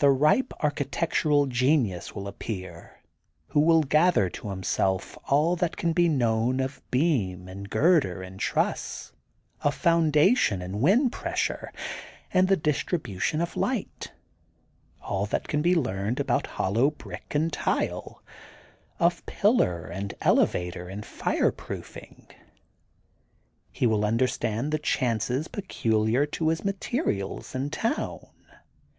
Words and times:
The 0.00 0.10
ripe 0.10 0.52
architectural 0.60 1.46
genins 1.46 2.14
will 2.14 2.28
appear 2.28 3.00
who 3.46 3.60
will 3.60 3.80
gather 3.82 4.28
to 4.28 4.50
himself 4.50 5.16
all 5.24 5.56
that 5.56 5.76
CBJi 5.78 5.94
be 5.94 6.06
known 6.06 6.60
of 6.60 6.82
beam 6.90 7.48
and 7.48 7.70
girder 7.70 8.20
and 8.20 8.38
tmsSy 8.38 9.12
of 9.62 9.74
foundation 9.74 10.60
and 10.60 10.82
wind 10.82 11.12
pressure 11.12 11.72
and 12.30 12.48
the 12.48 12.58
distribution 12.58 13.40
of 13.40 13.56
light, 13.56 14.12
all 15.00 15.24
that 15.24 15.48
can 15.48 15.62
be 15.62 15.74
learned 15.74 16.20
about 16.20 16.46
hollow 16.60 16.90
brick 16.90 17.34
and 17.34 17.50
tUe, 17.50 18.16
of 18.98 19.24
pillar 19.24 19.86
and 19.86 20.12
elevator 20.20 20.90
and 20.90 21.04
fireproofing. 21.04 22.30
He 23.72 23.86
will 23.86 24.04
under 24.04 24.26
stand 24.28 24.72
the 24.72 24.78
chances 24.78 25.48
peculiar 25.48 26.26
to 26.26 26.48
his 26.48 26.66
materials 26.66 27.54
and 27.54 27.72
town. 27.72 28.26